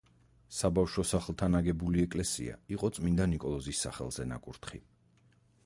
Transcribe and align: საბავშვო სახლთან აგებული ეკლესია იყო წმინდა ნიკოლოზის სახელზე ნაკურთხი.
საბავშვო 0.59 1.03
სახლთან 1.09 1.57
აგებული 1.59 2.01
ეკლესია 2.05 2.57
იყო 2.77 2.91
წმინდა 2.97 3.29
ნიკოლოზის 3.37 3.85
სახელზე 3.87 4.27
ნაკურთხი. 4.35 4.85